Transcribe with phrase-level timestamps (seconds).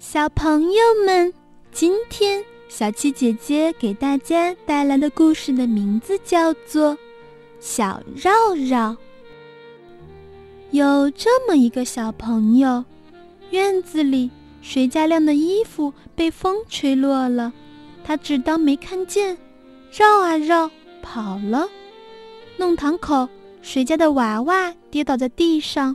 [0.00, 1.30] 小朋友们，
[1.70, 6.94] 今天小七姐姐给大家带来的故事的名字叫做
[7.60, 8.92] 《小绕绕》。
[10.70, 12.82] 有这么一个小朋友，
[13.50, 14.30] 院子里
[14.62, 17.52] 谁家晾的衣服被风吹落了，
[18.02, 19.36] 他只当没看见，
[19.92, 20.70] 绕啊绕
[21.02, 21.68] 跑了。
[22.56, 23.28] 弄堂口
[23.60, 25.94] 谁家的娃娃跌倒在地上，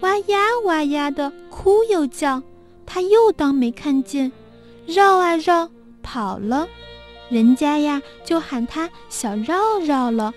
[0.00, 2.42] 哇呀哇呀的哭又叫。
[2.94, 4.30] 他又当没看见，
[4.86, 5.70] 绕啊绕
[6.02, 6.68] 跑了，
[7.30, 10.34] 人家呀就喊他小绕绕了。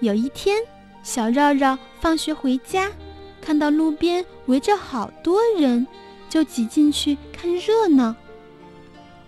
[0.00, 0.56] 有一天，
[1.02, 2.90] 小绕绕放学回家，
[3.38, 5.86] 看到路边围着好多人，
[6.30, 8.14] 就挤进去看热闹。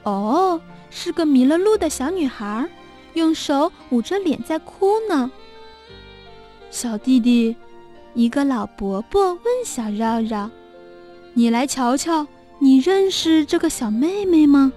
[0.05, 0.59] 哦，
[0.89, 2.67] 是个迷了路的小女孩，
[3.13, 5.31] 用手捂着脸在哭呢。
[6.71, 7.55] 小弟弟，
[8.15, 10.51] 一个老伯伯问小绕绕。
[11.37, 12.29] 你来瞧瞧，
[12.61, 14.73] 你认识这个小妹妹吗？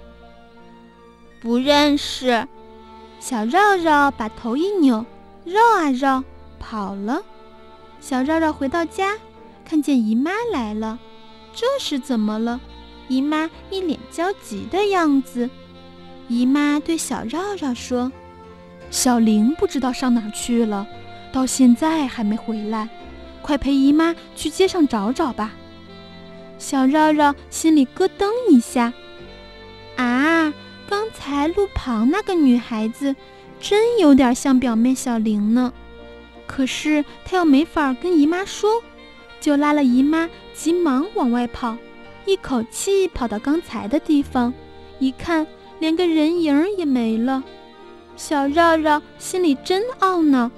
[1.40, 2.48] 不认识。
[3.20, 5.06] 小绕绕把头一扭，
[5.46, 6.24] 绕啊绕，
[6.60, 7.22] 跑了。
[8.02, 9.14] 小绕绕回到家，
[9.64, 10.98] 看见姨妈来了，
[11.54, 12.60] 这是怎么了？
[13.08, 15.48] 姨妈一脸焦急的样子。
[16.28, 18.12] 姨妈对小绕绕说
[18.90, 20.88] ：“小玲不知道上哪儿去了，
[21.32, 22.90] 到现在还没回来，
[23.44, 25.54] 快陪姨妈去街上找找吧。”
[26.58, 28.92] 小绕绕心里咯噔一下，
[29.96, 30.54] 啊，
[30.90, 33.16] 刚才路旁那个女孩子，
[33.60, 35.72] 真有点像表妹小玲呢。
[36.46, 38.82] 可是她又没法跟姨妈说，
[39.40, 41.78] 就拉了姨妈，急忙往外跑，
[42.26, 44.54] 一口气跑到刚才的地方，
[45.00, 45.46] 一看
[45.80, 47.44] 连个人影也没了。
[48.16, 50.50] 小绕绕心里真懊恼，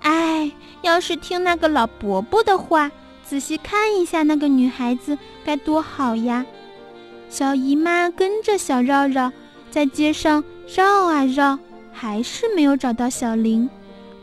[0.00, 0.50] 哎，
[0.82, 2.90] 要是听那个老伯伯的话。
[3.28, 6.46] 仔细看一下那个女孩子该多好呀！
[7.28, 9.30] 小姨妈跟着小绕绕
[9.70, 11.58] 在街上绕啊绕，
[11.92, 13.68] 还是没有找到小玲。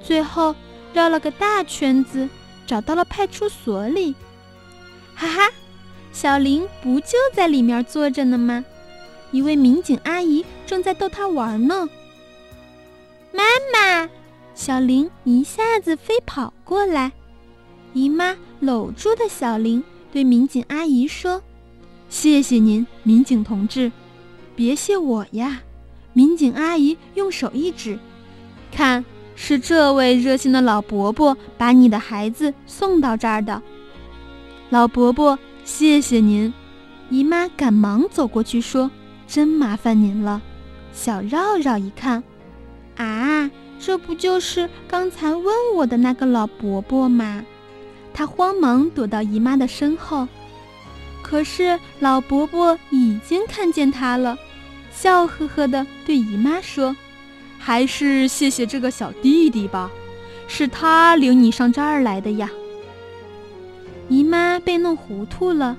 [0.01, 0.55] 最后
[0.91, 2.27] 绕了个大圈子，
[2.65, 4.15] 找到了派出所里。
[5.13, 5.51] 哈哈，
[6.11, 8.65] 小玲不就在里面坐着呢吗？
[9.29, 11.87] 一位民警阿姨正在逗她玩呢。
[13.31, 14.09] 妈妈，
[14.55, 17.11] 小玲一下子飞跑过来。
[17.95, 21.41] 姨妈搂住的小玲对民警阿姨说
[22.09, 23.89] ：“谢谢您，民警同志，
[24.53, 25.61] 别谢我呀。”
[26.11, 27.97] 民警阿姨用手一指
[28.69, 29.05] ：“看，
[29.37, 33.61] 是这位热心的老伯伯把你的孩子送到这儿的。”
[34.69, 36.53] 老伯伯，谢谢您。
[37.09, 38.91] 姨妈赶忙走过去说
[39.25, 40.41] ：“真麻烦您了。”
[40.91, 42.21] 小绕绕一看，
[42.97, 45.45] 啊，这不就是刚才问
[45.75, 47.45] 我的那个老伯伯吗？
[48.15, 50.25] 他慌忙躲到姨妈的身后，
[51.21, 54.37] 可是老伯伯已经看见他了，
[54.89, 56.95] 笑呵呵地对姨妈说
[57.59, 59.91] ：“还是谢谢这个小弟弟吧，
[60.47, 62.49] 是他领你上这儿来的呀。”
[64.07, 65.75] 姨妈被弄糊涂了，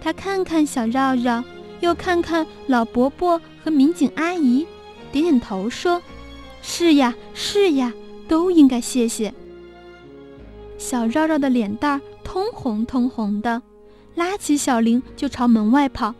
[0.00, 1.42] 她看看小绕绕，
[1.80, 4.64] 又看看老伯伯和民警阿姨，
[5.10, 6.00] 点点头说
[6.62, 7.92] ：“是呀，是呀，
[8.28, 9.34] 都应该谢谢。”
[10.80, 13.60] 小绕绕的脸蛋通红通红的，
[14.14, 16.14] 拉起小玲就朝门外跑。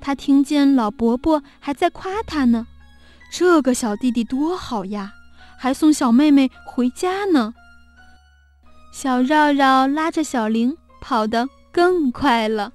[0.00, 2.66] 他听见老伯伯还在夸他呢
[3.32, 5.12] ：“这个小弟弟多好呀，
[5.56, 7.54] 还送小妹妹回家呢。”
[8.92, 12.72] 小绕绕拉着小玲跑得更快了。